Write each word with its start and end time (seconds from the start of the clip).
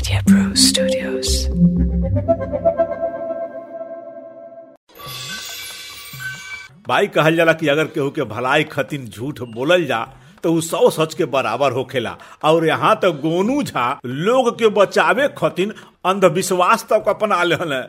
Media 0.00 0.22
Pro 0.24 0.54
Studios. 0.54 1.48
भाई 6.88 7.06
कहल 7.16 7.36
जाला 7.36 7.52
कि 7.60 7.68
अगर 7.68 7.86
केहू 7.94 8.10
के 8.18 8.22
भलाई 8.34 8.64
खतिन 8.72 9.06
झूठ 9.08 9.40
बोलल 9.56 9.84
जा 9.86 10.02
तो 10.42 10.52
उ 10.56 10.60
सौ 10.68 10.88
सच 10.90 11.14
के 11.14 11.24
बराबर 11.34 11.72
होखेला 11.72 12.16
और 12.50 12.66
यहाँ 12.66 12.94
तो 13.02 13.12
गोनू 13.24 13.62
झा 13.62 13.86
लोग 14.06 14.50
के 14.58 14.68
बचावे 14.80 15.28
खतिन 15.38 15.72
अंधविश्वास 16.12 16.86
तक 16.92 17.08
अपना 17.16 17.42
लेहन 17.52 17.82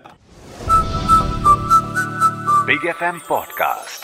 Big 2.66 2.84
FM 2.90 3.16
Podcast. 3.30 4.04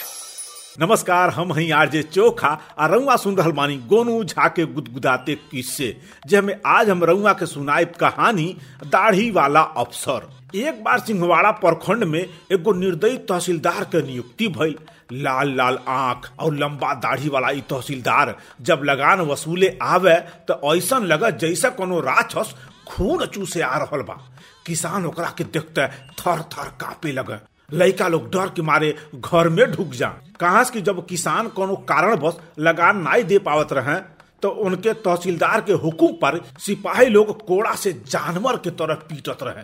नमस्कार, 0.79 1.29
हम 1.29 1.51
हई 1.53 1.69
आरजे 1.71 2.01
चोखा 2.03 2.47
आ 2.79 2.87
रउआ 2.87 3.15
सुन 3.15 3.35
रहल 3.37 3.51
मानी 3.53 3.77
गोनू 3.89 4.23
झा 4.23 4.47
के 4.47 4.65
गुदगुदाते 4.73 5.35
किस्से 5.51 5.89
जेमे 6.27 6.55
आज 6.65 6.89
हम 6.89 7.03
रउआ 7.03 7.33
के 7.33 7.45
सुनाइब 7.45 7.93
कहानी 7.99 8.45
दाढ़ी 8.85 9.29
वाला 9.31 9.61
अफसर। 9.83 10.29
एक 10.55 10.83
बार 10.83 10.99
सिंहवाड़ा 10.99 11.51
प्रखंड 11.63 12.03
में 12.03 12.19
एगो 12.19 12.73
निर्दयी 12.73 13.17
तहसीलदार 13.25 13.83
के 13.85 14.01
नियुक्ति 14.07 14.47
भइल। 14.59 14.77
लाल 15.13 15.55
लाल 15.57 15.79
आँख 15.87 16.31
और 16.39 16.53
लंबा 16.55 16.93
दाढ़ी 16.93 17.29
वाला 17.29 17.49
ई 17.49 17.61
तहसीलदार 17.69 18.35
जब 18.61 18.83
लगान 18.85 19.21
वसूले 19.31 19.77
आवे 19.81 20.15
तो 20.47 20.75
ऐसा 20.75 20.99
लगा 20.99 21.29
जैसा 21.41 21.69
कोनो 21.73 21.99
राक्षस 22.01 22.55
खून 22.87 23.25
चूसे 23.25 23.61
आ 23.61 23.77
रहल 23.77 24.01
बा। 24.03 24.21
किसान 24.65 25.05
ओकरा 25.05 25.33
के 25.37 25.43
देखते 25.43 25.87
थर 26.21 26.41
थर 26.53 26.69
कांपे 26.81 27.11
लगे। 27.11 27.45
लड़का 27.69 28.07
लोग 28.07 28.29
डर 28.31 28.49
के 28.55 28.61
मारे 28.61 28.95
घर 29.15 29.49
में 29.49 29.65
ढुक 29.71 29.89
जा 29.93 30.07
कहा 30.39 30.63
कि 30.63 30.81
जब 30.81 31.05
किसान 31.05 31.47
कोनो 31.47 31.75
कारणवश 31.89 32.37
लगान 32.59 32.97
नहीं 33.07 33.23
दे 33.23 33.39
पावत 33.47 33.73
रहे 33.73 33.95
तो 34.41 34.49
उनके 34.65 34.93
तहसीलदार 34.93 35.61
के 35.61 35.73
हुकुम 35.83 36.11
पर 36.21 36.39
सिपाही 36.59 37.05
लोग 37.05 37.45
कोड़ा 37.45 37.73
से 37.75 37.93
जानवर 38.07 38.57
के 38.57 38.69
तरह 38.69 38.95
पीटत 39.09 39.37
रहे। 39.43 39.63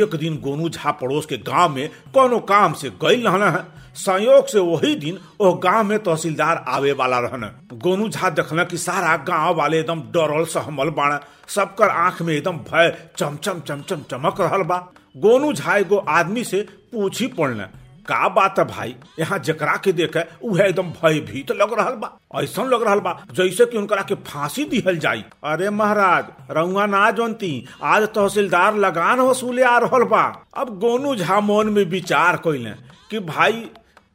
एक 0.00 0.14
दिन 0.16 0.36
गोनू 0.40 0.68
झा 0.68 0.90
पड़ोस 1.00 1.26
के 1.26 1.36
गाँव 1.38 1.74
में 1.74 1.88
कोनो 2.14 2.38
काम 2.48 2.72
से 2.72 2.90
गई 3.02 3.22
रहना 3.22 3.50
है। 3.50 3.64
संयोग 3.96 4.46
से 4.48 4.58
वही 4.58 4.94
दिन 4.96 5.18
वो 5.40 5.52
गाँव 5.64 5.84
में 5.84 5.98
तहसीलदार 5.98 6.64
आवे 6.68 6.92
वाला 7.00 7.18
रहन। 7.20 7.50
गोनू 7.82 8.08
झा 8.08 8.30
देखल 8.30 8.64
कि 8.64 8.76
सारा 8.78 9.16
गाँव 9.28 9.54
वाले 9.56 9.80
एकदम 9.80 10.00
डरल 10.14 10.44
सहमल 10.54 10.90
बाण। 10.98 11.18
सबकर 11.54 11.88
आँख 11.88 12.22
में 12.22 12.34
एकदम 12.34 12.58
भय 12.70 12.96
चमचम 13.16 13.60
चमचम 13.60 14.02
चमक 14.10 14.40
रहल 14.40 14.62
बा। 14.62 14.78
गोनू 15.14 15.52
झा 15.52 15.76
एगो 15.76 15.96
आदमी 15.96 16.44
से 16.44 16.60
पूछी 16.92 17.26
पड़ने, 17.28 17.64
का 18.06 18.28
बात 18.28 18.58
है 18.58 18.64
भाई? 18.66 18.94
यहाँ 19.18 19.38
जकरा 19.38 19.76
के 19.76 19.92
देखे, 19.92 20.22
उहे 20.42 20.68
एकदम 20.68 20.90
भयभीत 20.92 21.48
तो 21.48 21.54
लग 21.54 21.72
रहा 21.78 21.90
बा। 21.92 22.10
ऐसा 22.34 22.62
लग 22.64 22.82
रहा 22.82 22.96
बा, 22.96 23.12
जैसे 23.32 23.66
कि 23.66 23.78
उनकरा 23.78 24.02
के 24.02 24.14
फांसी 24.24 24.64
दिहल 24.64 24.98
जाई। 24.98 25.24
अरे 25.44 25.70
महाराज 25.70 26.24
रउआ 26.50 26.86
ना 26.86 27.10
जानती, 27.10 27.64
आज 27.82 28.02
तहसीलदार 28.08 28.76
लगान 28.76 29.20
वसूले 29.20 29.62
आ 29.62 29.76
रहा 29.78 30.04
बा। 30.06 30.24
अब 30.56 30.78
गोनू 30.80 31.14
झा 31.16 31.40
मन 31.42 31.68
में 31.68 31.84
विचार 31.86 32.36
कैले 32.38 32.70
कि 33.10 33.18
भाई 33.20 33.68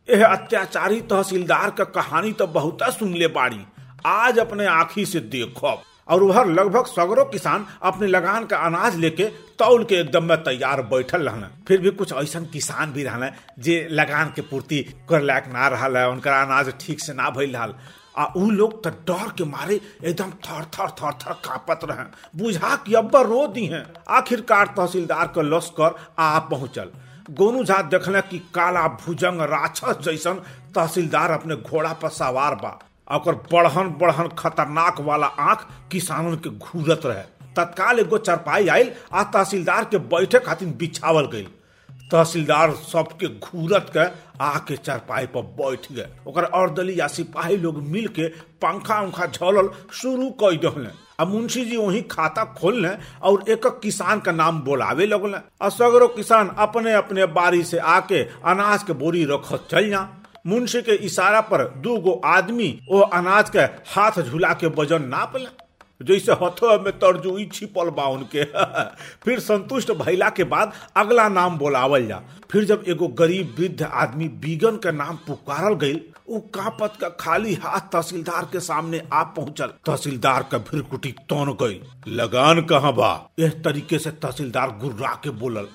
यह 0.08 0.26
अत्याचारी 0.26 1.02
तहसीलदार 1.04 1.70
का 1.70 1.84
कहानी 1.94 2.32
तो 2.32 2.48
बहुत 2.50 2.84
सुनले 2.92 3.28
बाड़ी, 3.30 3.60
आज 4.06 4.40
अपने 4.40 4.66
आँखी 4.68 5.06
से 5.06 5.20
देखो 5.22 5.76
और 6.10 6.24
वह 6.24 6.44
लगभग 6.44 6.86
सगरो 6.86 7.24
किसान 7.32 7.66
अपने 7.90 8.08
लगान 8.08 8.46
का 8.52 8.58
अनाज 8.66 8.96
लेके 9.00 9.26
तौल 9.60 9.84
के 9.90 9.96
एकदम 9.96 10.24
में 10.24 10.38
तैयार 10.44 10.82
बैठल 10.94 11.28
रहना 11.30 11.52
फिर 11.68 11.82
भी 11.82 11.90
कुछ 12.02 12.14
ऐसा 12.24 12.40
किसान 12.54 12.92
भी 12.94 13.04
रहना 13.04 13.32
जे 13.68 13.88
लगान 13.92 14.32
के 14.36 14.42
पूर्ति 14.52 14.82
कर 15.10 15.22
लायक 15.22 15.48
ना 15.54 15.68
रहा 15.76 15.88
है 16.00 16.10
उनका 16.10 16.42
अनाज 16.42 16.74
ठीक 16.82 17.00
से 17.04 17.14
ना 17.14 17.30
भइल 17.38 17.56
रहा 17.56 17.74
आ 18.18 18.26
उ 18.38 18.50
लोग 18.50 18.84
तो 18.84 18.90
डर 19.08 19.32
के 19.38 19.46
मारे 19.46 19.80
एकदम 20.04 20.30
थर 20.46 20.64
थर 20.78 20.90
थर 21.02 21.12
थर 21.24 21.34
कांपत 21.46 21.80
रहे 21.90 22.04
बुझा 22.42 22.76
कि 22.86 22.94
अब्बा 22.96 23.22
रो 23.22 23.46
दी 23.48 23.66
हैं। 23.74 23.84
आखिरकार 24.18 24.74
तहसीलदार 24.78 25.28
के 25.28 25.34
का 25.34 25.42
लश्कर 25.56 25.96
आ 26.20 26.40
पहुंचल। 26.50 26.90
गोनू 27.38 27.64
झा 27.64 27.82
देखले 27.94 28.22
कि 28.30 28.40
काला 28.56 28.88
भुजंग 29.06 29.42
राक्षस 29.52 30.04
जैसन 30.06 30.42
तहसीलदार 30.76 31.32
अपने 31.32 31.56
घोड़ा 31.56 31.94
पर 32.02 32.10
सवार 32.18 32.56
बा। 32.64 32.78
और 33.08 33.36
बढ़न 33.52 33.90
बढ़न 34.00 34.28
खतरनाक 34.38 35.02
वाला 35.02 35.26
आँख 35.26 35.68
किसानन 35.92 36.36
के 36.36 36.50
घूरत 36.50 37.06
रहे। 37.06 37.24
तत्काल 37.58 38.00
एगो 38.00 38.18
चरपाई 38.18 38.68
आयल 38.68 38.92
आ 39.14 39.24
तहसीलदार 39.26 39.86
के 39.92 39.98
बैठे 40.10 40.40
खातिर 40.40 40.68
बिछावल 40.80 41.26
गई 41.32 41.48
तहसीलदार 42.12 42.72
सबके 42.84 43.28
घूरत 43.28 43.90
के 43.96 44.04
आके 44.44 44.76
चरपाई 44.78 45.26
पर 45.28 45.42
बैठ 45.60 45.92
गए। 45.92 46.08
ओकर 46.28 46.44
अर्दली 46.44 47.00
या 47.00 47.08
सिपाही 47.08 47.58
लोग 47.58 47.82
मिल 47.84 48.08
के 48.10 48.28
पंखा 48.64 49.00
उंखा 49.02 49.26
झलल 49.26 49.70
शुरू 49.94 50.30
कर 50.44 50.56
दिले 50.66 50.90
आ 51.20 51.26
मुंशी 51.26 51.64
जी 51.66 51.78
वही 51.78 52.02
खाता 52.12 52.44
खोलने 52.60 52.90
और 53.28 53.44
एक 53.50 53.66
किसान 53.84 54.20
का 54.20 54.32
नाम 54.32 54.60
बोलावे 54.62 55.06
लगल। 55.06 55.34
आ 55.62 55.70
सगरो 55.70 56.08
किसान 56.08 56.50
अपने 56.58 56.94
अपने 56.94 57.26
बारी 57.34 57.64
से 57.64 57.78
आके 57.96 58.22
अनाज 58.24 58.84
के 58.84 58.94
बोरी 58.94 59.24
रखत 59.26 59.68
चल 59.72 59.90
जा 59.90 60.08
मुंशी 60.48 60.82
के 60.82 60.96
इशारा 61.06 61.42
पर 61.42 61.64
दू 61.78 61.98
गो 61.98 62.22
आदमी 62.26 62.80
वो 62.92 63.00
अनाज 63.00 63.50
के 63.50 63.60
हाथ 63.60 64.22
झुला 64.22 64.54
के 64.54 64.68
वज़न 64.68 65.02
नाप 65.02 65.36
ले 65.36 65.66
जैसे 66.02 66.32
हथो 66.32 66.80
में 66.84 66.92
तरजुई 66.94 67.46
छिपल 67.46 67.90
बा 67.90 68.04
उनके। 68.06 68.44
फिर 69.24 69.40
संतुष्ट 69.40 69.92
भैला 69.92 70.30
के 70.30 70.44
बाद 70.44 70.74
अगला 70.98 71.28
नाम 71.30 71.58
बोलावल 71.58 72.08
जा। 72.08 72.22
फिर 72.52 72.66
जब 72.66 72.84
एगो 72.88 73.08
गरीब 73.08 73.56
वृद्ध 73.60 73.84
आदमी 73.84 74.28
बीगन 74.28 74.76
के 74.76 74.92
नाम 74.92 75.16
पुकारल 75.16 75.74
गई 75.74 76.02
उ 76.30 76.40
कापत 76.40 76.94
का 77.02 77.10
खाली 77.10 77.54
हाथ 77.54 77.80
तहसीलदार 77.80 78.46
के 78.52 78.60
सामने 78.60 79.02
आ 79.14 79.24
पहुंचल। 79.24 79.68
तहसीलदार 79.86 80.44
का 80.52 80.58
भिरकुटी 80.58 81.16
तौन 81.30 81.54
गई 81.54 81.82
लगान 82.08 82.62
कहाँ 82.62 82.94
बा? 82.94 83.14
तरीके 83.40 84.00
से 84.00 84.12
तहसीलदार 84.12 84.78
गुर्रा 84.82 85.20
के 85.24 85.30
बोलल। 85.30 85.68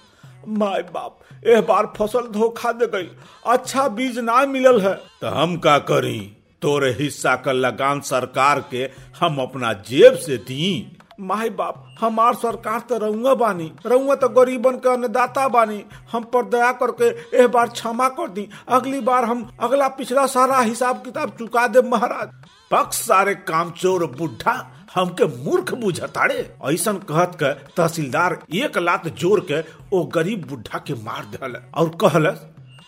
माय 0.48 0.82
बाप 0.94 1.19
एह 1.47 1.60
बार 1.60 1.92
फ़सल 1.97 2.26
धोखा 2.32 2.72
दे 2.72 2.86
गई। 2.86 3.10
अच्छा 3.47 3.88
बीज 3.88 4.19
ना 4.19 4.44
मिलल 4.47 4.80
है। 4.80 4.94
तो 5.20 5.28
हम 5.30 5.56
का 5.56 5.78
करी? 5.80 6.19
तोरे 6.62 6.91
हिस्सा 6.92 7.34
का 7.36 7.53
लगान 7.53 8.00
सरकार 8.00 8.60
के 8.70 8.88
हम 9.20 9.38
अपना 9.42 9.72
जेब 9.82 10.16
से 10.16 10.36
दी। 10.41 10.98
माय 11.20 11.50
बाप 11.50 11.84
हमार 12.00 12.34
सरकार 12.34 12.78
तो 12.80 12.98
रउआ 12.98 13.34
बानी 13.34 13.70
रउआ 13.86 14.14
तो 14.14 14.28
गरीबन 14.30 14.76
के 14.76 14.88
अन्नदाता 14.88 15.47
बानी। 15.48 15.82
हम 16.12 16.25
पर 16.25 16.44
दया 16.44 16.70
करके 16.72 17.09
एह 17.38 17.47
बार 17.48 17.69
क्षमा 17.69 18.09
कर 18.10 18.28
दी। 18.28 18.48
अगली 18.69 19.00
बार 19.00 19.24
हम 19.24 19.48
अगला 19.60 19.88
पिछला 19.88 20.26
सारा 20.26 20.59
हिसाब 20.60 21.03
किताब 21.04 21.36
चुका 21.38 21.66
दे 21.66 21.82
महाराज। 21.88 22.28
पक्ष 22.70 22.98
सारे 22.98 23.34
कामचोर 23.44 24.06
बुढ़ा 24.09 24.54
हमके 24.94 25.26
मूर्ख 25.44 25.72
बुझताड़े। 25.75 26.38
ऐसा 26.64 26.92
कहत 27.08 27.36
के 27.42 27.53
तहसीलदार 27.72 28.38
एक 28.54 28.78
लात 28.78 29.08
ज़ोर 29.19 29.47
के 29.50 29.60
ओ 29.92 30.04
गरीब 30.14 30.47
बुढ़ा 30.47 30.78
के 30.78 30.94
मार 31.04 31.25
दल 31.32 31.60
और 31.75 31.88
कहल, 32.00 32.34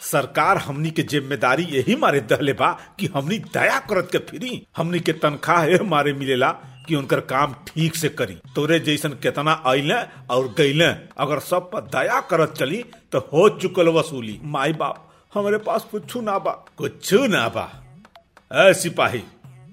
सरकार 0.02 0.58
हमनी 0.58 0.90
के 0.90 1.02
ज़िम्मेदारी 1.04 1.64
यही 1.70 1.96
मारे 1.96 2.20
दहले 2.22 2.52
बा 2.52 2.70
कि 2.98 3.06
हमनी 3.06 3.38
दया 3.54 3.78
करत 3.80 4.08
के 4.12 4.18
फिरी। 4.30 4.66
हमनी 4.76 5.00
के 5.00 5.12
तनख्वाह 5.14 5.64
यह 5.64 5.82
मारे 5.84 6.12
मिलेला 6.12 6.50
कि 6.88 6.94
उनकर 6.96 7.20
काम 7.22 7.54
ठीक 7.68 7.94
से 7.96 8.08
करी। 8.10 8.34
तोरे 8.54 8.78
जैसन 8.80 9.12
केतना 9.22 9.52
अइले 9.66 10.00
और 10.30 10.48
गईले 10.58 10.88
अगर 11.18 11.38
सब 11.40 11.70
पर 11.70 11.80
दया 11.90 12.20
करत 12.30 12.54
चली 12.58 12.82
तो 13.12 13.18
हो 13.32 13.48
चुकल 13.58 13.88
वसूली। 13.90 14.38
माई 14.44 14.72
बाप, 14.74 15.10
हमारे 15.32 15.58
पास 15.60 15.86
कुछ 15.90 16.16
ना 16.18 16.38
बा। 16.38 16.52
कुछ 16.78 17.12
ना 17.14 17.48
बा। 17.48 17.68
ए 18.50 18.74
सिपाही। 18.74 19.22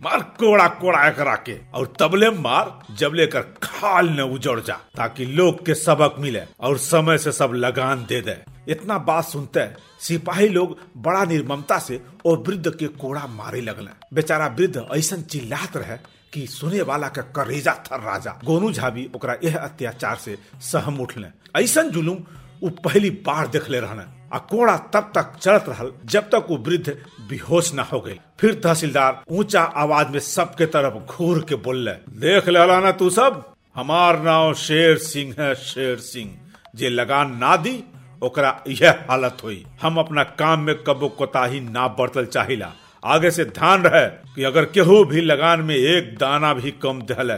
मार 0.01 0.21
कोड़ा 0.39 0.67
कोड़ा 0.67 1.09
करा 1.09 1.35
के। 1.35 1.57
और 1.73 1.93
तबले 1.99 2.29
मार, 2.29 2.79
जब 2.97 3.11
लेकर 3.13 3.41
खाल 3.63 4.09
न 4.09 4.21
उजड़ 4.21 4.59
जा, 4.59 4.75
ताकि 4.97 5.25
लोग 5.25 5.65
के 5.65 5.73
सबक 5.75 6.15
मिले 6.19 6.41
और 6.59 6.77
समय 6.77 7.17
से 7.17 7.31
सब 7.31 7.51
लगान 7.55 8.05
दे 8.05 8.21
दे। 8.21 8.37
इतना 8.69 8.97
बात 8.97 9.25
सुनते 9.25 9.65
सिपाही 9.99 10.47
लोग 10.47 10.77
बड़ा 10.97 11.23
निर्ममता 11.25 11.77
से 11.79 12.01
और 12.25 12.37
वृद्ध 12.37 12.75
के 12.75 12.87
कोड़ा 12.87 13.27
मारे 13.27 13.61
लगल। 13.61 13.89
बेचारा 14.13 14.47
वृद्ध 14.47 14.85
ऐसा 14.95 15.15
चिल्लात 15.21 15.77
रहे 15.77 15.97
कि 16.33 16.47
सुने 16.47 16.81
वाला 16.81 17.07
का 17.07 17.21
करेजा 17.21 17.73
थर 17.85 17.99
राजा। 17.99 18.31
गोनू 18.43 18.71
झाबी 18.71 19.09
ओकरा 19.15 19.35
यह 19.43 19.57
अत्याचार 19.57 20.15
से 20.15 20.37
सहम 20.61 20.99
उठले। 20.99 21.27
ऐसा 21.55 21.81
जुलूम 21.81 22.17
उ 22.63 22.69
पहली 22.69 23.09
बार 23.09 23.47
देखले 23.47 23.79
रहने 23.79 24.20
आ 24.33 24.37
कोड़ा 24.39 24.77
तब 24.93 25.11
तक 25.15 25.33
चलत 25.39 25.65
रहल 25.69 25.91
जब 26.05 26.29
तक 26.29 26.47
वो 26.49 26.57
वृद्ध 26.57 26.89
बेहोश 27.29 27.73
न 27.75 27.79
हो 27.91 27.99
गई। 27.99 28.19
फिर 28.39 28.53
तहसीलदार 28.53 29.21
ऊँचा 29.31 29.61
आवाज़ 29.61 30.07
में 30.07 30.19
सबके 30.19 30.65
तरफ़ 30.65 30.93
घूर 31.05 31.45
के 31.49 31.55
बोलले, 31.57 31.91
देख 31.91 32.47
लेला 32.47 32.79
ना 32.79 32.91
तू 32.91 33.09
सब, 33.09 33.43
हमार 33.75 34.21
नाव 34.21 34.53
शेर 34.53 34.97
सिंह 34.97 35.35
है, 35.39 35.53
शेर 35.55 35.97
सिंह। 35.97 36.37
जे 36.75 36.89
लगान 36.89 37.35
ना 37.37 37.55
दी, 37.55 37.83
ओकरा 38.21 38.59
यह 38.67 39.05
हालत 39.09 39.37
हुई। 39.43 39.65
हम 39.81 39.97
अपना 39.97 40.23
काम 40.23 40.59
में 40.59 40.75
कबो 40.83 41.09
कोताही 41.09 41.59
ना 41.59 41.87
बरतल 41.89 42.25
चाहिला। 42.25 42.71
आगे 43.03 43.31
से 43.31 43.45
ध्यान 43.45 43.83
रहे 43.83 44.05
कि 44.35 44.43
अगर 44.43 44.65
केहू 44.65 45.03
भी 45.05 45.21
लगान 45.21 45.61
में 45.61 45.75
एक 45.75 46.15
दाना 46.17 46.53
भी 46.53 46.71
कम 46.71 47.01
दहले 47.01 47.35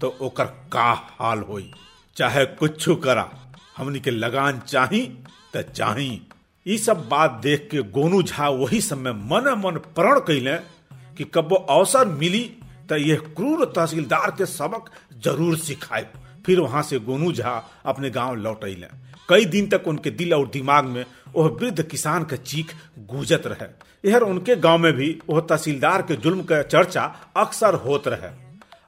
तो 0.00 0.16
ओकर 0.20 0.44
का 0.72 0.92
हाल 1.20 1.38
होई। 1.40 1.70
चाहे 2.16 2.44
कुछ 2.46 2.84
करा, 3.04 3.28
हमनी 3.76 4.00
के 4.00 4.10
लगान 4.10 4.60
चाही 4.60 5.00
तो 5.54 5.62
चाही। 5.64 6.20
ई 6.66 6.76
सब 6.78 7.06
बात 7.08 7.38
देख 7.42 7.68
के 7.70 7.82
गोनू 7.96 8.22
झा 8.22 8.48
वही 8.60 8.80
समय 8.80 9.12
मन 9.32 9.48
मन 9.64 9.76
प्रण 9.96 10.18
कैले 10.26 10.56
कि 11.18 11.24
कबो 11.34 11.54
अवसर 11.74 12.08
मिली 12.22 12.42
त 12.90 12.96
यह 13.00 13.18
क्रूर 13.36 13.64
तहसीलदार 13.76 14.30
के 14.38 14.46
सबक 14.46 14.90
ज़रूर 15.24 15.56
सिखाए 15.58 16.06
फिर 16.46 16.60
वहाँ 16.60 16.82
से 16.88 16.98
गोनू 17.10 17.32
झा 17.32 17.52
अपने 17.92 18.10
गाँव 18.16 18.34
लौट 18.46 18.64
अले 18.64 18.88
कई 19.28 19.44
दिन 19.54 19.66
तक 19.68 19.86
उनके 19.88 20.10
दिल 20.18 20.34
और 20.34 20.46
दिमाग 20.56 20.84
में 20.94 21.04
वह 21.36 21.46
वृद्ध 21.60 21.82
किसान 21.90 22.24
का 22.32 22.36
चीख 22.50 22.74
गूंजत 23.12 23.46
रहे 23.46 24.10
यह 24.10 24.18
उनके 24.32 24.56
गाँव 24.66 24.78
में 24.78 24.92
भी 24.96 25.08
वह 25.30 25.40
तहसीलदार 25.50 26.02
के 26.10 26.16
जुल्म 26.26 26.42
का 26.50 26.62
चर्चा 26.62 27.02
अक्सर 27.44 27.74
होत 27.86 28.06
रहे 28.08 28.28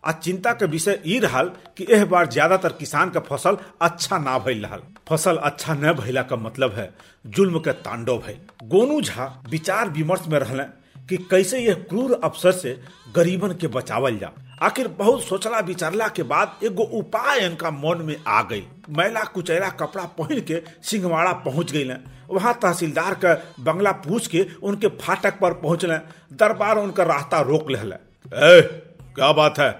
आ 0.04 0.12
चिंता 0.14 0.52
के 0.52 0.66
विषय 0.66 1.00
ई 1.06 1.18
रहल 1.18 1.50
कि 1.76 1.86
एह 1.90 2.04
बार 2.04 2.26
ज़्यादातर 2.26 2.72
किसान 2.72 3.10
का 3.10 3.20
फ़सल 3.20 3.56
अच्छा 3.82 4.18
ना 4.18 4.38
भइल 4.38 4.64
रहा 4.64 4.78
फ़सल 5.08 5.36
अच्छा 5.36 5.74
न 5.74 5.92
भइला 5.92 6.22
का 6.22 6.36
मतलब 6.36 6.74
है 6.74 6.90
जुल्म 7.24 7.58
के 7.58 7.72
तांडव 7.84 8.22
है। 8.26 8.34
गोनू 8.64 9.00
झा 9.00 9.26
विचार 9.50 9.88
विमर्श 9.90 10.26
में 10.28 10.38
रहले 10.38 10.64
कि 11.08 11.16
कैसे 11.30 11.58
यह 11.58 11.74
क्रूर 11.88 12.20
अफसर 12.24 12.52
से 12.52 12.78
गरीबन 13.14 13.52
के 13.60 13.66
बचावल 13.66 14.18
जा। 14.18 14.30
आखिर 14.62 14.88
बहुत 14.98 15.22
सोचला 15.24 15.58
विचारला 15.60 16.08
के 16.08 16.22
बाद 16.24 16.64
एगो 16.64 16.82
उपाय 16.98 17.40
इनका 17.40 17.70
मन 17.70 18.02
में 18.04 18.16
आ 18.26 18.42
गई। 18.42 18.62
मैला 18.98 19.24
कुचैला 19.34 19.68
कपड़ा 19.80 20.04
पहन 20.18 20.40
के 20.50 20.62
सिंहवाड़ा 20.90 21.32
पहुँच 21.44 21.72
गई 21.72 21.84
वहाँ 22.30 22.54
तहसीलदार 22.62 23.14
का 23.24 23.34
बंगला 23.64 23.92
पूछ 24.06 24.26
के 24.26 24.46
उनके 24.62 24.88
फाटक 25.02 25.38
पर 25.40 25.52
पहुंचले 25.60 25.96
दरबार 26.36 26.78
उनका 26.78 27.04
रास्ता 27.04 27.40
रोक 27.42 27.70
ले 27.70 28.00
क्या 28.30 29.32
बात 29.32 29.58
है? 29.58 29.70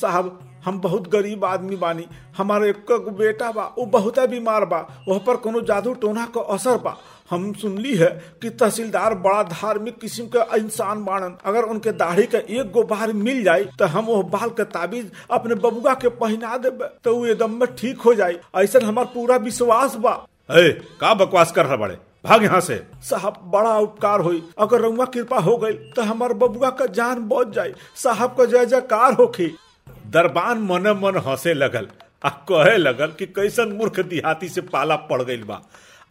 साहब 0.00 0.38
हम 0.64 0.80
बहुत 0.80 1.08
गरीब 1.08 1.44
आदमी 1.44 1.76
बानी। 1.76 2.06
हमारे 2.36 2.68
एक 2.70 2.90
बेटा 3.18 3.50
बा 3.52 3.62
वो 3.78 3.84
बहुत 3.88 4.18
बीमार 4.30 4.64
बा 4.64 4.86
वह 5.08 5.18
पर 5.18 5.36
कोनो 5.36 5.60
जादू 5.60 5.92
टोना 5.94 6.24
का 6.34 6.40
असर 6.54 6.76
बा। 6.78 6.96
हम 7.30 7.52
सुनली 7.52 7.94
है 7.96 8.08
कि 8.42 8.50
तहसीलदार 8.50 9.14
बड़ा 9.16 9.42
धार्मिक 9.44 9.98
किस्म 10.00 10.24
के 10.26 10.58
इंसान 10.58 11.04
बाणन 11.04 11.36
अगर 11.44 11.62
उनके 11.64 11.92
दाढ़ी 11.94 12.26
का 12.26 12.38
एक 12.38 12.70
गो 12.72 12.82
बार 12.84 13.12
मिल 13.14 13.42
जाए 13.44 13.64
तो 13.78 13.86
हम 13.86 14.04
वो 14.04 14.22
बाल 14.32 14.50
के 14.50 14.64
ताबीज 14.66 15.10
अपने 15.30 15.54
बबुआ 15.56 15.94
के 15.94 16.08
पहना 16.16 16.56
देबे 16.56 16.88
तो 17.04 17.14
वो 17.16 17.26
एकदम 17.26 17.58
में 17.60 17.74
ठीक 17.74 18.00
हो 18.00 18.14
जाए 18.14 18.38
ऐसा 18.56 18.86
हमार 18.86 19.04
पूरा 19.04 19.36
विश्वास 19.38 19.96
बा। 19.96 20.14
ए, 20.50 20.70
का 21.00 21.14
बकवास 21.14 21.52
कर 21.52 21.66
रहा 21.66 21.76
बड़े? 21.76 21.98
भाग 22.24 22.42
यहाँ 22.42 22.60
से। 22.60 22.82
साहब 23.02 23.40
बड़ा 23.44 23.78
उपकार 23.78 24.20
हुई। 24.20 24.42
अगर 24.58 24.80
रउआ 24.80 25.04
कृपा 25.06 25.38
हो 25.40 25.56
गई 25.56 25.72
तो 25.96 26.02
हमार 26.02 26.32
बबुआ 26.34 26.70
का 26.70 26.86
जान 26.92 27.22
बच 27.28 27.54
जाए 27.54 27.74
साहब 27.96 28.34
का 28.38 28.44
जय 28.46 28.66
जयकार 28.66 29.12
होखी। 29.14 29.54
दरबान 30.08 30.58
मन 30.62 30.86
मन 31.00 31.16
हंसे 31.26 31.54
लगल 31.54 31.88
आ 32.22 32.28
कहे 32.48 32.76
लगल 32.76 33.12
कि 33.18 33.26
कैसन 33.28 33.72
मूर्ख 33.72 34.00
देहाती 34.02 34.48
से 34.48 34.60
पाला 34.62 34.96
पड़ 35.08 35.22
गई 35.22 35.36
बा। 35.38 35.60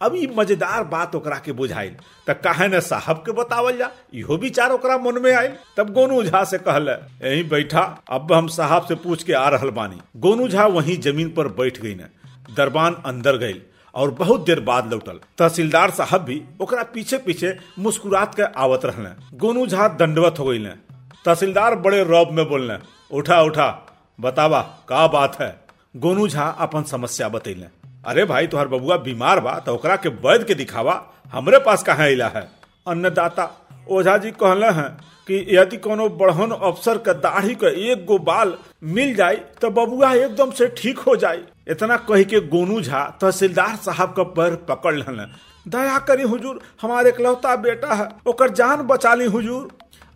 अब 0.00 0.14
ये 0.14 0.26
मज़ेदार 0.36 0.84
बात 0.84 1.14
ओकरा 1.14 1.36
के 1.38 1.52
बुझाइल। 1.52 1.94
त 2.28 2.34
काहे 2.44 2.68
न 2.68 2.80
साहब 2.80 3.16
के 3.26 3.32
बतावल 3.32 3.76
जा, 3.78 3.90
इहो 4.14 4.36
विचार 4.36 4.72
ओकरा 4.72 4.98
मन 4.98 5.20
में 5.22 5.32
आयल 5.32 5.54
तब 5.76 5.92
गोनू 5.92 6.22
झा 6.24 6.42
से 6.44 6.58
कहल 6.58 6.88
यही 6.88 7.42
बैठा, 7.44 7.82
अब 8.10 8.32
हम 8.32 8.46
साहब 8.48 8.86
से 8.86 8.94
पूछ 8.96 9.22
के 9.22 9.32
आ 9.32 9.48
रहल 9.48 9.70
बानी 9.70 10.00
गोनू 10.16 10.48
झा 10.48 10.66
वहीं 10.68 10.98
ज़मीन 11.00 11.30
पर 11.30 11.48
बैठ 11.54 11.80
गई 11.80 11.94
न 11.94 12.08
दरबान 12.56 13.02
अंदर 13.06 13.36
गई 13.36 13.60
और 13.94 14.10
बहुत 14.14 14.44
देर 14.46 14.60
बाद 14.62 14.92
लौटल। 14.92 15.20
तहसीलदार 15.38 15.90
साहब 15.90 16.24
भी 16.24 16.42
ओकरा 16.60 16.82
पीछे 16.94 17.18
पीछे 17.18 17.56
मुस्कुरात 17.78 18.34
के 18.34 18.42
आवत 18.42 18.84
रहले। 18.84 19.10
गोनू 19.38 19.66
झा 19.66 19.88
दंडवत 19.96 20.38
हो 20.38 20.44
गई 20.44 20.58
तहसीलदार 21.24 21.74
बड़े 21.76 22.02
रौब 22.04 22.30
में 22.32 22.48
बोलने, 22.48 22.78
उठा 23.10 23.40
उठा, 23.42 23.68
बतावा, 24.18 24.60
का 24.88 25.06
बात 25.08 25.40
है? 25.40 25.50
गोनू 25.94 26.28
झा 26.28 26.44
अपन 26.60 26.82
समस्या 26.84 27.28
बतैले, 27.28 27.66
अरे 28.06 28.24
भाई, 28.24 28.46
तुहार 28.46 28.68
बबुआ 28.68 28.96
बीमार 28.98 29.40
बा 29.40 29.58
तो 29.58 29.74
ओकरा 29.74 29.96
के 29.96 30.08
वैद 30.08 30.44
के 30.44 30.54
दिखावा, 30.54 31.02
हमरे 31.32 31.58
पास 31.58 31.82
कहाँ 31.82 32.06
अला 32.06 32.28
है? 32.28 32.48
अन्नदाता, 32.86 33.50
ओझा 33.90 34.16
जी 34.18 34.30
कहले 34.32 34.66
हैं 34.72 34.90
कि 35.28 35.44
यदि 35.50 35.76
कोनो 35.76 36.08
बढ़न 36.10 36.50
अफसर 36.52 36.98
के 36.98 37.12
दाढ़ी 37.16 37.54
का 37.54 37.68
एक 37.68 38.04
गो 38.06 38.18
बाल 38.20 38.56
मिल 38.84 39.14
जाए 39.14 39.36
तो 39.60 39.70
बबुआ 39.70 40.12
एकदम 40.14 40.50
से 40.50 40.68
ठीक 40.76 40.98
हो 40.98 41.16
जाए 41.16 41.42
इतना 41.70 41.96
कह 42.08 42.22
के 42.24 42.40
गोनू 42.48 42.80
झा 42.80 43.02
तहसीलदार 43.20 43.74
साहब 43.76 44.12
का 44.12 44.22
पैर 44.36 44.54
पकड़ 44.68 44.94
लेने, 44.94 45.26
दया 45.66 45.98
करी 46.00 46.22
हुजूर, 46.24 46.60
हमारे 46.82 47.10
इकलौता 47.10 47.56
बेटा 47.58 47.94
है, 47.94 48.08
ओकर 48.26 48.50
जान 48.50 48.82
बचा 48.82 49.14
ली 49.14 49.24
हुजूर। 49.26 49.68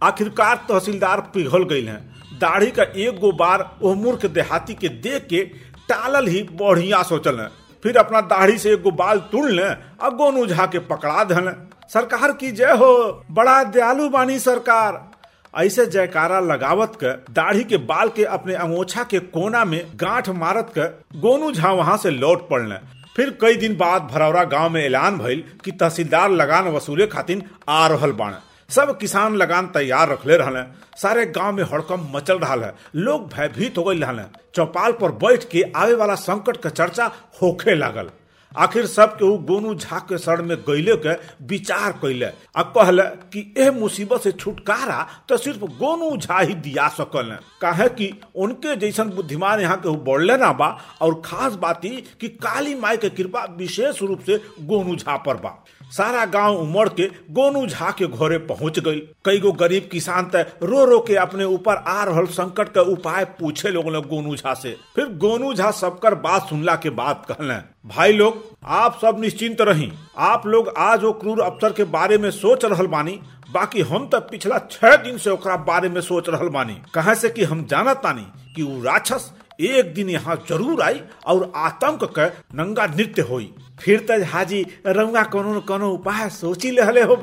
आखिरकार 0.03 0.57
तहसीलदार 0.69 1.21
पिघल 1.35 1.65
गई 1.65 1.85
हैं। 1.85 2.01
दाढ़ी 2.39 2.71
का 2.71 2.83
एक 2.83 3.19
गो 3.21 3.33
बार 3.33 3.71
वो 3.83 3.95
मूर्ख 3.95 4.27
देहाती 4.27 4.75
के 4.75 4.89
देख 4.89 5.27
के 5.27 5.43
टालल 5.89 6.27
ही 6.27 6.43
बढ़िया 6.53 7.03
सोचल 7.03 7.41
है। 7.41 7.49
फिर 7.85 7.97
अपना 7.97 8.21
दाढ़ी 8.21 8.59
से 8.59 8.73
एक 8.73 8.83
गो 8.83 8.91
बाल 8.91 9.19
तुड़ 9.33 9.51
ले 9.51 9.69
और 9.69 10.47
झा 10.47 10.67
के 10.67 10.79
पकड़ा 10.79 11.25
धन। 11.25 11.55
सरकार 11.89 12.33
की 12.33 12.51
जय 12.53 12.73
हो, 12.73 13.25
बड़ा 13.31 13.63
दयालु 13.65 14.09
बानी 14.09 14.39
सरकार। 14.39 15.11
ऐसे 15.55 15.87
जयकारा 15.87 16.39
लगावत 16.41 16.93
के 17.03 17.13
दाढ़ी 17.33 17.65
के 17.65 17.77
बाल 17.77 18.09
के 18.09 18.25
अपने 18.25 18.55
अंगोछा 18.55 19.03
के 19.03 19.19
कोना 19.19 19.65
में 19.65 19.85
गांठ 19.95 20.29
मारत 20.29 20.73
के 20.79 20.87
गोनू 21.21 21.51
झा 21.53 21.73
वहाँ 21.73 21.97
से 21.97 22.11
लौट 22.11 22.49
पड़ने 22.49 22.77
फिर 23.17 23.31
कई 23.41 23.57
दिन 23.57 23.77
बाद 23.77 24.09
भरौरा 24.13 24.45
गाँव 24.45 24.71
में 24.71 24.83
ऐलान 24.85 25.19
भइल 25.19 25.45
कि 25.65 25.73
तहसीलदार 25.73 26.31
लगान 26.31 26.69
वसूले 26.69 27.07
खातिर 27.07 27.43
आ 27.69 27.87
रहल 27.87 28.13
बाण। 28.13 28.33
सब 28.75 28.97
किसान 28.99 29.37
लगान 29.37 29.67
तैयार 29.67 30.09
रखले 30.09 30.37
रहले। 30.37 30.63
सारे 31.01 31.27
गाँव 31.27 31.53
में 31.53 31.65
हड़कम 31.73 32.07
मचल 32.15 32.39
रहा 32.39 32.55
है। 32.65 32.75
लोग 32.97 33.29
भयभीत 33.35 33.79
हो 33.79 33.85
गए 33.85 33.99
रहले। 33.99 34.23
चौपाल 34.55 34.93
पर 35.01 35.13
बैठ 35.23 35.45
के 35.51 35.63
आवे 35.77 35.95
वाला 35.95 36.15
संकट 36.15 36.57
का 36.57 36.71
चर्चा 36.71 37.11
होखे 37.43 37.75
लागल। 37.75 38.11
आखिर 38.53 38.87
सब 38.87 39.15
के 39.17 39.27
गोनू 39.47 39.75
झा 39.75 39.99
के 40.09 40.17
सड़ 40.19 40.41
में 40.43 40.57
गैले 40.61 40.97
के 41.07 41.13
विचार 41.47 41.93
कैले 42.01 42.27
आ 42.57 42.63
कहले 42.77 43.03
कि 43.33 43.55
एह 43.59 43.71
मुसीबत 43.73 44.21
से 44.23 44.33
छुटकारा 44.33 45.07
तो 45.29 45.37
सिर्फ़ 45.37 45.65
गोनू 45.79 46.17
झा 46.17 46.39
ही 46.41 46.55
दिया 46.55 46.89
सकल 46.97 47.37
काहे 47.61 47.89
कि 47.89 48.13
उनके 48.37 48.77
जैसन 48.77 49.11
बुद्धिमान 49.11 49.61
यहाँ 49.61 49.77
के 49.77 49.97
बढ़ले 50.05 50.37
ना 50.37 50.53
बा। 50.53 50.69
और 51.01 51.21
खास 51.25 51.55
बात 51.63 51.85
ई 51.87 52.03
कि 52.21 52.29
काली 52.45 52.75
माई 52.75 52.97
के 52.97 53.11
कृपा 53.11 53.45
विशेष 53.57 54.03
रूप 54.03 54.21
से 54.27 54.37
गोनू 54.61 54.97
झा 54.97 55.17
पर 55.17 55.37
बा। 55.37 55.59
सारा 55.93 56.25
गाँव 56.27 56.57
उमड़ 56.57 56.89
के 56.91 57.07
गोनू 57.33 57.67
झा 57.67 57.91
के 57.91 58.07
घरे 58.07 58.39
पहुँच 58.47 58.79
गई। 58.79 59.01
कई 59.25 59.39
गो 59.41 59.53
गरीब 59.55 59.89
किसान 59.93 60.31
त 60.35 60.45
रो 60.63 60.85
रो 60.85 60.99
के 61.01 61.17
अपने 61.17 61.45
ऊपर 61.47 61.77
आ 61.77 62.03
रहल 62.05 62.27
संकट 62.29 62.73
का 62.75 62.83
उपाय 62.83 63.25
पूछे 63.41 63.71
लोग 63.71 63.91
गोनू 64.07 64.37
झा 64.37 64.55
से। 64.55 64.77
फिर 64.97 65.07
गोनू 65.19 65.53
झा 65.55 65.71
सबकर 65.73 66.15
बात 66.17 66.49
सुनला 66.49 66.77
के 66.77 66.91
बाद 66.93 67.25
कहले, 67.29 67.55
भाई 67.89 68.13
लोग, 68.13 68.43
आप 68.65 68.99
सब 69.03 69.21
निश्चिंत 69.21 69.61
रही। 69.61 69.91
आप 70.21 70.47
लोग 70.47 70.73
आज 70.79 71.03
वो 71.03 71.13
क्रूर 71.13 71.41
अफसर 71.41 71.73
के 71.73 71.85
बारे 71.87 72.19
में 72.19 72.31
सोच 72.31 72.65
रहल 72.65 72.87
बानी। 72.87 73.19
बाकी 73.53 73.81
हम 73.83 74.07
तो 74.07 74.21
पिछला 74.23 74.59
छह 74.71 74.97
दिन 74.97 75.19
से 75.19 75.31
ओकरा 75.31 75.57
बारे 75.63 75.89
में 75.89 76.01
सोच 76.01 76.29
रहल 76.29 76.49
बानी। 76.49 76.75
कहे 76.95 77.15
से 77.15 77.29
कि 77.29 77.45
हम 77.45 77.65
जानत 77.67 77.97
तानी 77.97 78.27
कि 78.55 78.63
वो 78.63 78.83
राक्षस 78.83 79.31
एक 79.65 79.93
दिन 79.95 80.11
यहाँ 80.11 80.37
ज़रूर 80.49 80.83
आई 80.83 81.01
और 81.27 81.53
आतंक 81.57 82.05
के 82.19 82.27
नंगा 82.57 82.87
नृत्य 82.87 83.23
होई। 83.23 83.53
फिर 83.81 84.01
तो 84.01 84.25
हाजी, 84.27 84.63
रंगा 84.87 85.23
कोनो 85.25 85.61
कोनो 85.63 85.91
उपाय 85.91 86.29
सोची 86.31 86.71
लहले 86.71 87.03
हो 87.03 87.21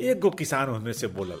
एगो 0.00 0.30
किसान 0.30 0.68
हमें 0.68 0.92
से 0.92 1.06
बोलल, 1.08 1.38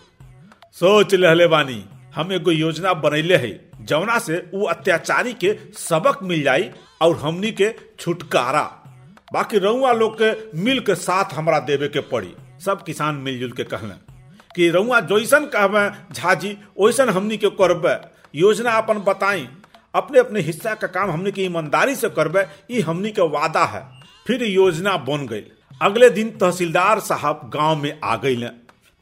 सोच 0.76 1.14
लहले 1.14 1.46
बानी, 1.46 1.84
हम 2.14 2.32
एगो 2.32 2.50
योजना 2.50 2.92
बनैले 2.96 3.36
है 3.36 3.50
जौना 3.82 4.18
से 4.18 4.36
वो 4.54 4.66
अत्याचारी 4.66 5.32
के 5.34 5.56
सबक 5.78 6.22
मिल 6.22 6.42
जाई 6.42 6.70
और 7.02 7.16
हमनी 7.16 7.50
के 7.52 7.72
छुटकारा। 8.00 8.62
बाकी 9.32 9.58
रउआ 9.58 9.92
लोग 9.92 10.16
के 10.22 10.30
मिल 10.58 10.80
के 10.80 10.94
साथ 10.96 11.32
हमरा 11.34 11.58
देवे 11.60 11.88
के 11.88 12.00
पड़ी। 12.10 12.34
सब 12.60 12.82
किसान 12.82 13.14
मिलजुल 13.16 13.52
के 13.52 13.64
कहले 13.64 13.94
कि 14.54 14.68
रउआ 14.70 15.00
जैसन 15.02 15.44
कहबे, 15.46 16.14
झाजी, 16.14 16.56
वैसन 16.80 17.08
हमनी 17.08 17.36
के 17.36 17.50
करबे। 17.52 17.94
योजना 18.34 18.70
अपन 18.72 18.98
बताई 19.02 19.46
अपने 19.98 20.18
अपने 20.18 20.40
हिस्सा 20.40 20.74
का 20.74 20.86
काम 20.88 21.10
हमने 21.10 21.30
की 21.30 21.44
ईमानदारी 21.44 21.94
से 21.94 22.08
करबे, 22.10 22.46
ई 22.70 22.80
हमनी 22.80 23.10
के 23.10 23.28
वादा 23.30 23.64
है। 23.64 23.86
फिर 24.26 24.42
योजना 24.44 24.96
बन 25.04 25.26
गई। 25.26 25.44
अगले 25.80 26.10
दिन 26.10 26.30
तहसीलदार 26.30 27.00
साहब 27.00 27.50
गाँव 27.54 27.76
में 27.76 27.98
आ 28.04 28.16
गई 28.16 28.48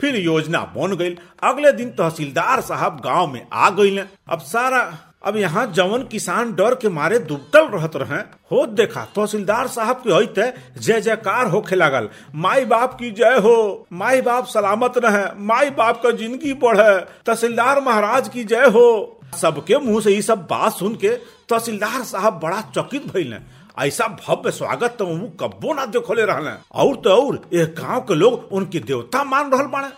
फिर 0.01 0.17
योजना 0.17 0.61
बन 0.77 0.97
गई। 0.97 1.17
अगले 1.43 1.73
दिन 1.73 1.91
तहसीलदार 1.91 2.61
साहब 2.61 3.01
गाँव 3.05 3.27
में 3.27 3.47
आ 3.53 3.69
गई 3.71 3.99
अब 3.99 4.41
सारा, 4.41 4.81
अब 5.25 5.37
यहाँ 5.37 5.67
जवन 5.67 6.03
किसान 6.03 6.53
डर 6.55 6.75
के 6.75 6.89
मारे 6.89 7.19
दुबकल 7.19 7.67
रहत 7.69 7.97
रहे, 7.97 8.19
हो 8.51 8.67
देखा, 8.69 9.05
तहसीलदार 9.17 9.69
साहब 9.69 9.97
के 9.97 10.13
होते 10.13 10.53
जय 10.79 11.01
जयकार 11.01 11.47
होखे 11.47 11.77
लागल। 11.77 12.09
माई 12.35 12.65
बाप 12.65 12.95
की 12.95 13.11
जय 13.11 13.39
हो, 13.39 13.87
माई 13.93 14.21
बाप 14.21 14.47
सलामत 14.47 14.99
रहे, 14.99 15.25
माई 15.39 15.71
बाप 15.71 16.03
का 16.03 16.11
ज़िंदगी 16.13 16.53
बढ़े, 16.55 16.99
तहसीलदार 17.27 17.81
महाराज 17.81 18.29
की 18.29 18.45
जय 18.45 18.67
हो। 18.67 19.16
सबके 19.33 19.79
मुँह 19.79 20.01
से 20.01 20.15
ये 20.15 20.23
सब 20.23 20.47
बात 20.51 20.73
सुन 20.73 20.95
के 20.95 21.09
तहसीलदार 21.49 22.03
साहब 22.05 22.41
बड़ा 22.41 22.61
चकित 22.77 23.13
भइल। 23.13 23.39
ऐसा 23.79 24.07
भव्य 24.19 24.51
स्वागत 24.51 24.97
तो 24.99 25.07
वो 25.07 25.27
कब्बो 25.41 25.75
ना 25.75 25.85
देखले 25.87 26.25
रहले। 26.25 26.51
और 26.75 26.97
तो 26.97 27.11
और 27.13 27.41
एक 27.55 27.75
गाँव 27.79 28.01
के 28.01 28.15
लोग 28.15 28.53
उनकी 28.53 28.81
देवता 28.81 29.25
मान 29.25 29.53
रहल 29.53 29.67
बाड़े। 29.67 29.89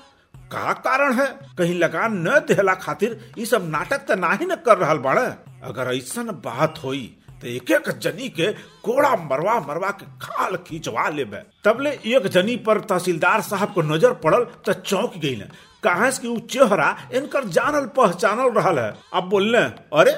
का 0.53 0.73
कारण 0.75 1.13
है? 1.13 1.27
कहीं 1.59 1.75
लगान 1.75 2.17
न 2.27 2.39
देहला 2.49 2.75
खातिर 2.77 3.19
ये 3.39 3.47
सब 3.47 3.69
नाटक 3.71 4.05
तो 4.09 4.15
ना 4.15 4.33
ही 4.33 4.47
न 4.47 4.55
कर 4.67 4.79
रहा 4.79 4.95
बाड़े। 4.97 5.27
अगर 5.69 5.95
ऐसा 5.95 6.23
बात 6.23 6.81
होई 6.85 7.05
तो 7.43 7.47
एक 7.49 7.71
एक 7.71 7.89
जनी 7.99 8.29
के 8.31 8.47
कोड़ा 8.83 9.15
मरवा 9.25 9.59
मरवा 9.61 9.91
के 9.91 10.07
खाल 10.21 10.57
खींचवा 10.67 11.09
लेबे। 11.09 11.43
तबले 11.65 11.91
एक 11.91 12.27
जनी 12.27 12.57
पर 12.59 12.81
तहसीलदार 12.83 13.41
साहब 13.41 13.73
को 13.75 13.83
नज़र 13.85 14.13
पड़ल 14.25 14.45
तो 14.67 14.73
चौंक 14.73 15.17
गई 15.17 15.35
कहा 15.83 16.11
कि 16.13 16.29
उ 16.29 16.39
चेहरा 16.51 16.97
इनकर 17.15 17.45
जानल 17.49 17.87
पहचानल 17.97 18.51
रहल 18.53 18.79
है? 18.79 18.95
अब 19.15 19.29
बोलने, 19.31 19.59
अरे 19.59 20.13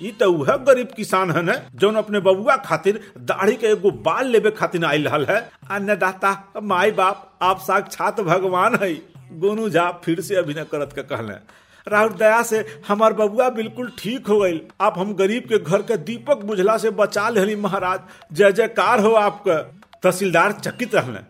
ये 0.00 0.10
तो 0.12 0.32
वह 0.32 0.56
गरीब 0.58 0.88
किसान 0.96 1.30
है 1.30 1.42
न, 1.42 1.60
जौन 1.74 1.96
अपने 1.96 2.20
बबुआ 2.20 2.56
खातिर 2.58 3.00
दाढ़ी 3.20 3.56
के 3.56 3.66
एगो 3.66 3.90
बाल 4.02 4.26
लेबे 4.26 4.50
खातिर 4.50 4.84
आयल 4.84 5.08
रहल 5.08 5.26
है। 5.26 5.38
अन्नदाता 5.70 6.60
माई 6.62 6.90
बाप, 6.92 7.38
आप 7.42 7.58
साक्षात 7.60 8.20
भगवान 8.22 8.78
है। 8.82 8.94
गोनू 9.40 9.68
झा 9.70 9.90
फिर 10.04 10.20
से 10.20 10.36
अभिनय 10.36 10.64
करत 10.64 10.92
के 10.94 11.02
कहले, 11.04 11.34
राहुल 11.86 12.10
दया 12.12 12.42
से 12.42 12.64
हमार 12.88 13.12
बबुआ 13.12 13.48
बिल्कुल 13.50 13.90
ठीक 13.98 14.26
हो 14.26 14.38
गई 14.40 14.60
आप 14.80 14.98
हम 14.98 15.14
गरीब 15.14 15.44
के 15.44 15.58
घर 15.58 15.82
के 15.82 15.96
दीपक 15.98 16.42
बुझला 16.44 16.76
से 16.78 16.90
बचा 16.92 17.28
लेली 17.28 17.56
महाराज। 17.58 18.00
जय 18.32 18.52
जयकार 18.52 19.00
हो 19.00 19.12
आपका। 19.16 19.56
तहसीलदार 20.02 20.52
चकित 20.54 20.94
रहने 20.94 21.20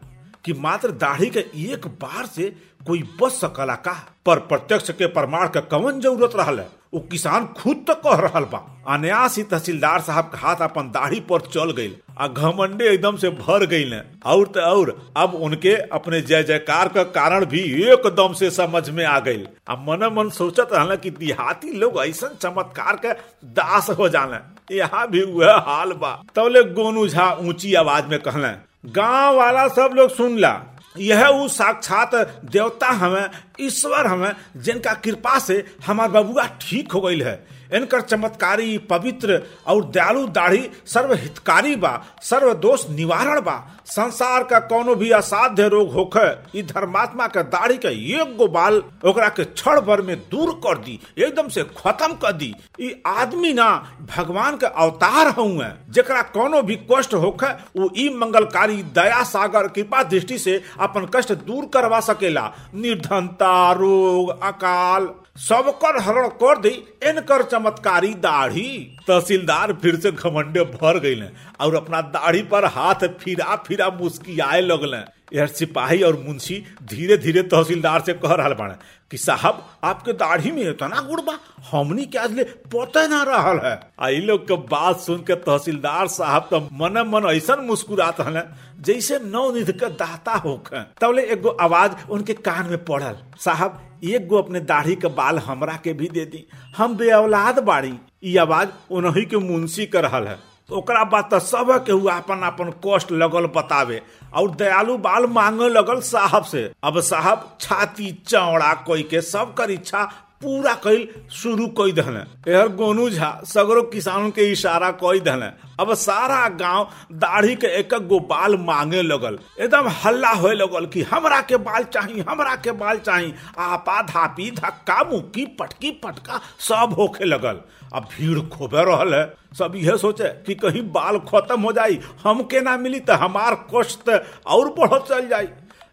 कि 0.44 0.52
मात्र 0.54 0.90
दाढ़ी 0.92 1.26
के 1.28 1.40
एक 1.64 1.86
बार 2.02 2.26
से 2.26 2.54
कोई 2.86 3.02
बच 3.20 3.32
सकला 3.32 3.74
का? 3.86 3.92
पर 4.26 4.38
प्रत्यक्ष 4.50 4.90
के 4.98 5.06
प्रमाण 5.16 5.46
के 5.56 5.60
कवन 5.70 6.00
ज़रूरत 6.00 6.32
रहल 6.36 6.58
है? 6.60 6.68
वो 6.94 7.00
किसान 7.10 7.46
खुद 7.58 7.84
तो 7.88 7.94
कह 8.04 8.20
रहा 8.20 8.40
बा। 8.52 8.58
अनायास 8.94 9.38
तहसीलदार 9.50 10.00
साहब 10.06 10.24
के 10.32 10.38
हाथ 10.38 10.62
अपन 10.62 10.88
दाढ़ी 10.94 11.20
पर 11.30 11.40
चल 11.52 11.70
गई 11.76 11.92
आ 12.20 12.26
घमंडे 12.28 12.88
एकदम 12.94 13.16
से 13.16 13.28
भर 13.38 13.64
गई 13.66 13.84
ने 13.90 14.00
और 14.30 14.46
तो 14.56 14.60
और, 14.60 14.90
अब 15.16 15.34
उनके 15.34 15.74
अपने 15.98 16.20
जय 16.20 16.42
जयकार 16.50 16.88
का 16.96 17.02
कारण 17.16 17.44
भी 17.52 17.60
एकदम 17.92 18.32
से 18.40 18.50
समझ 18.58 18.88
में 18.90 19.04
आ 19.04 19.18
गई 19.28 19.44
अब 19.68 19.84
मन 19.88 20.04
मन 20.16 20.30
सोचत 20.38 20.68
रहना 20.72 20.96
कि 21.04 21.10
देहाती 21.10 21.72
लोग 21.78 21.98
ऐसा 22.06 22.28
चमत्कार 22.42 22.96
के 23.06 23.12
दास 23.60 23.90
हो 23.98 24.08
जाने 24.16 24.76
यहाँ 24.76 25.06
भी 25.10 25.22
वह 25.32 25.54
हाल 25.68 25.92
बा। 26.02 26.12
तबले 26.36 26.62
गोनू 26.74 27.06
झा 27.08 27.30
ऊँची 27.48 27.74
आवाज़ 27.84 28.06
में 28.10 28.18
कहले 28.28 28.52
गाँव 29.00 29.36
वाला 29.38 29.66
सब 29.80 29.90
लोग 29.96 30.10
सुन 30.16 30.38
ला 30.40 30.52
यह 30.98 31.28
वो 31.28 31.48
साक्षात 31.48 32.14
देवता 32.44 32.88
हमें 32.92 33.28
ईश्वर 33.62 34.06
हमें, 34.06 34.32
जिनका 34.56 34.94
कृपा 34.94 35.38
से 35.38 35.64
हमार 35.86 36.08
बबुआ 36.10 36.46
ठीक 36.60 36.92
हो 36.92 37.00
गई 37.00 37.20
है। 37.20 37.62
इनकर 37.74 38.00
चमत्कारी, 38.00 38.76
पवित्र 38.80 39.40
और 39.66 39.84
दयालु 39.84 40.26
दाढ़ी 40.28 40.68
सर्व 40.86 41.12
हितकारी 41.12 41.76
बा 41.76 41.92
सर्व 42.22 42.52
दोष 42.54 42.88
निवारण 42.90 43.40
बा। 43.40 43.56
संसार 43.86 44.42
का 44.44 44.58
कोनो 44.62 44.94
भी 44.94 45.10
असाध्य 45.10 45.68
रोग 45.68 46.18
ई 46.56 46.62
धर्मात्मा 46.64 47.26
के 47.26 47.42
दाढ़ी 47.44 47.76
के 47.76 47.88
एक 48.14 48.36
गो 48.36 48.46
बाल 48.48 48.82
ओकरा 49.04 49.28
के 49.28 49.44
क्षण 49.44 49.80
भर 49.80 50.00
में 50.00 50.16
दूर 50.30 50.52
कर 50.64 50.78
दी, 50.78 50.98
एकदम 51.18 51.48
से 51.48 51.62
खत्म 51.78 52.12
कर 52.14 52.32
दी। 52.32 52.52
ई 52.80 52.92
आदमी 53.06 53.52
ना 53.52 53.70
भगवान 54.16 54.56
के 54.56 54.66
अवतार 54.66 55.28
हुए 55.30 55.66
जरा 55.90 56.22
कोनो 56.34 56.62
भी 56.62 56.76
कष्ट 56.92 57.14
होखे 57.14 57.52
वो 57.80 57.90
ई 57.96 58.08
मंगलकारी 58.16 58.82
दया 58.92 59.22
सागर 59.24 59.68
कृपा 59.68 60.02
दृष्टि 60.04 60.38
से 60.38 60.60
अपन 60.80 61.06
कष्ट 61.14 61.32
दूर 61.42 61.66
करवा 61.74 62.00
सकेला। 62.02 62.50
निर्धनता 62.74 63.51
रोग 63.72 64.42
अकाल 64.42 65.08
सब 65.38 65.70
कर 65.78 66.00
हरण 66.02 66.28
कर 66.42 66.58
दी 66.58 66.70
इनकर 67.02 67.42
चमत्कारी 67.42 68.12
दाढ़ी। 68.14 68.68
तहसीलदार 69.08 69.72
फिर 69.72 69.96
से 69.96 70.12
घमंडे 70.12 70.64
भर 70.74 70.98
गए 70.98 71.30
और 71.60 71.74
अपना 71.74 72.00
दाढ़ी 72.00 72.42
पर 72.42 72.64
हाथ 72.64 73.08
फिरा 73.20 73.56
फिरा 73.56 73.88
मुस्कियाए 73.90 74.60
लगल। 74.60 75.02
यार 75.34 75.46
सिपाही 75.48 76.02
और 76.02 76.16
मुंशी 76.20 76.62
धीरे 76.84 77.16
धीरे 77.16 77.42
तहसीलदार 77.44 78.00
से 78.00 78.12
कह 78.14 78.34
रहा 78.34 78.48
बाड़े 78.54 78.74
कि, 79.10 79.16
साहब, 79.16 79.64
आपके 79.84 80.12
दाढ़ी 80.14 80.50
में 80.50 80.62
इतना 80.62 81.00
गुड़ 81.00 81.20
बा 81.20 81.38
हमनी 81.70 82.04
के 82.06 82.18
आज 82.18 82.32
ले 82.32 82.44
पता 82.74 83.06
ना 83.06 83.22
रहल 83.22 83.60
है। 83.64 83.78
आई 84.00 84.20
लोग 84.20 84.46
के 84.48 84.56
बात 84.68 85.00
सुन 85.00 85.18
के 85.20 85.34
तहसीलदार 85.40 86.06
साहब 86.08 86.46
तो 86.50 86.60
मन 86.72 87.02
मन 87.08 87.28
ऐसा 87.30 87.56
मुस्कुरात 87.56 88.20
हल 88.20 88.42
जैसे 88.80 89.18
नौ 89.24 89.50
निध 89.52 89.70
के 89.72 89.88
दाता 89.94 90.34
होखे। 90.36 90.82
तबले 91.00 91.22
एगो 91.32 91.56
आवाज़ 91.60 91.92
उनके 92.10 92.34
कान 92.34 92.66
में 92.66 92.84
पड़ल, 92.84 93.16
साहब 93.40 93.80
एक 94.04 94.26
गो 94.28 94.38
अपने 94.38 94.60
दाढ़ी 94.62 94.94
के 94.94 95.08
बाल 95.10 95.38
हमरा 95.38 95.76
के 95.76 95.92
भी 95.92 96.08
दे 96.08 96.24
दी, 96.24 96.46
हम 96.76 96.96
बेऔलाद 96.96 97.58
बाड़ी। 97.64 97.92
ई 98.24 98.36
आवाज़ 98.36 98.68
उन्हीं 98.90 99.26
के 99.26 99.36
मुंशी 99.40 99.86
कर 99.86 100.02
रहा 100.02 100.18
है। 100.20 100.38
ओकरा 100.72 101.04
बाद 101.04 101.28
तो 101.30 101.38
सब 101.38 101.70
के 101.86 101.92
हुआ 101.92 102.14
अपन 102.14 102.42
अपन 102.42 102.70
कष्ट 102.86 103.12
लगल 103.12 103.46
बतावे 103.56 104.00
और 104.34 104.50
दयालु 104.50 104.96
बाल 104.98 105.26
मांगे 105.26 105.68
लगल 105.68 106.00
साहब 106.00 106.44
से। 106.44 106.62
अब 106.84 107.00
साहब, 107.00 107.56
छाती, 107.60 108.10
चौड़ा 108.26 108.72
कोई 108.86 109.02
के 109.02 109.20
सब 109.20 109.54
कर 109.54 109.70
इच्छा 109.70 110.02
पूरा 110.42 110.72
कैल 110.84 111.06
शुरू 111.32 111.66
कई 111.78 111.92
दहले 111.92 112.52
यार 112.52 112.68
गोनू 112.76 113.08
झा 113.10 113.30
सगरो 113.46 113.82
किसानों 113.92 114.30
के 114.30 114.50
इशारा 114.52 114.90
कई 115.02 115.20
दहले 115.20 115.46
अब 115.80 115.92
सारा 115.94 116.46
गाँव 116.60 116.88
दाढ़ी 117.18 117.54
के 117.56 117.66
एक 117.78 117.94
गो 118.08 118.18
बाल 118.30 118.56
मांगे 118.60 119.02
लगल। 119.02 119.38
एकदम 119.60 119.88
हल्ला 120.04 120.30
होए 120.32 120.54
लगल 120.54 120.86
कि 120.86 121.02
हमरा 121.02 121.40
के 121.42 121.56
बाल 121.68 121.84
चाहिए 121.84 122.24
हमरा 122.28 122.54
के 122.56 122.72
बाल 122.72 122.98
चाहिए 122.98 123.34
आपा 123.58 124.00
धापी 124.02 124.50
धक्का 124.50 125.02
मुक्की 125.12 125.46
पटकी 125.60 125.90
पटका 126.04 126.40
सब 126.60 126.94
होखे 126.98 127.24
लगल। 127.24 127.60
अब 127.94 128.08
भीड़ 128.12 128.38
खोबे 128.48 128.84
रहल 128.84 129.14
है। 129.14 129.24
सब 129.58 129.72
यह 129.76 129.96
सोचे 129.96 130.28
कि 130.46 130.54
कहीं 130.54 130.82
बाल 130.92 131.18
खत्म 131.28 131.60
हो 131.60 131.72
जाई 131.72 131.98
हमके 132.24 132.60
ना 132.60 132.76
मिली 132.76 133.00
तो 133.00 133.14
हमार 133.14 133.54
कष्ट 133.74 134.10
और 134.46 134.68
बढ़ 134.78 134.98
चल 134.98 135.28
जाई। 135.28 135.46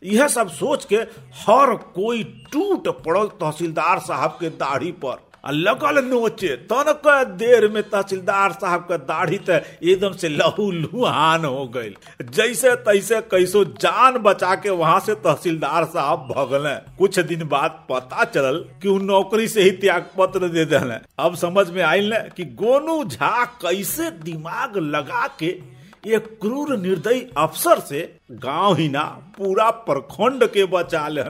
यह 0.04 0.28
सब 0.28 0.50
सोच 0.50 0.86
के 0.86 0.98
हर 1.40 1.76
कोई 1.96 2.24
टूट 2.52 2.88
पड़ल 3.06 3.28
तहसीलदार 3.40 4.00
साहब 4.00 4.38
के 4.40 4.50
दाढ़ी 4.50 4.92
पर। 5.06 5.28
लगल 5.46 6.04
नोचे, 6.06 6.48
तनक 6.68 7.08
देर 7.32 7.68
में 7.68 7.82
तहसीलदार 7.84 8.52
साहब 8.52 8.82
के 8.82 8.98
दाढ़ी 9.00 9.38
तो 9.40 9.54
एकदम 9.54 10.14
से 10.14 10.30
लहू 10.30 10.70
लुहान 10.72 11.46
हो 11.46 11.66
गई 11.68 11.94
जैसे 12.30 12.76
तैसे 12.78 13.22
कैसो 13.24 13.64
जान 13.76 14.18
बचा 14.18 14.54
के 14.56 14.70
वहाँ 14.72 15.00
से 15.00 15.16
तहसीलदार 15.16 15.86
साहब 15.86 16.28
भगले। 16.32 16.76
कुछ 16.98 17.20
दिन 17.22 17.48
बाद 17.48 17.80
पता 17.90 18.24
चलल 18.26 18.58
कि 18.82 18.98
नौकरी 19.06 19.48
से 19.48 19.64
ही 19.64 19.72
त्याग 19.72 20.10
पत्र 20.18 20.48
दे 20.48 20.66
दिले। 20.66 20.96
अब 21.20 21.36
समझ 21.36 21.70
में 21.70 21.82
आयल 21.84 22.18
कि 22.38 22.46
गोनू 22.60 23.04
झा 23.04 23.44
कैसे 23.62 24.10
दिमाग 24.22 24.78
लगा 24.78 25.28
के 25.40 25.79
एक 26.08 26.28
क्रूर 26.42 26.78
निर्दयी 26.78 27.22
अफसर 27.38 27.80
से 27.80 28.02
गाँव 28.32 28.76
ही 28.76 28.88
ना, 28.90 29.04
पूरा 29.38 29.70
प्रखंड 29.70 30.46
के 30.48 30.66
बचा 30.66 31.08
ले 31.08 31.24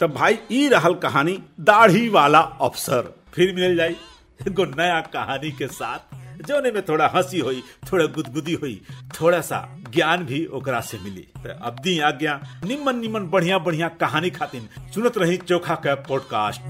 तो 0.00 0.08
भाई, 0.08 0.38
ई 0.52 0.68
रहल 0.68 0.94
कहानी 0.94 1.38
दाढ़ी 1.60 2.08
वाला 2.08 2.38
अफसर। 2.38 3.12
फिर 3.34 3.54
मिल 3.54 3.76
जाई 3.76 3.96
एगो 4.48 4.64
नया 4.64 5.00
कहानी 5.00 5.50
के 5.50 5.66
साथ 5.66 6.14
जोने 6.48 6.70
में 6.70 6.82
थोड़ा 6.82 7.06
हँसी 7.14 7.38
हुई, 7.38 7.62
थोड़ा 7.92 8.06
गुदगुदी 8.06 8.54
हुई, 8.54 8.80
थोड़ा 9.20 9.40
सा 9.40 9.60
ज्ञान 9.94 10.24
भी 10.24 10.44
ओकरा 10.46 10.80
से 10.80 10.98
मिली। 10.98 11.26
तो 11.36 11.54
अब 11.66 11.78
दी 11.82 11.98
आज्ञा 12.00 12.40
निमन 12.64 12.98
निमन 12.98 13.26
बढ़िया 13.26 13.58
बढ़िया 13.58 13.88
कहानी 14.00 14.30
खातिर 14.30 14.68
सुनत 14.94 15.18
रही 15.18 15.36
चोखा 15.36 15.74
का 15.74 15.94
पॉडकास्ट 16.08 16.60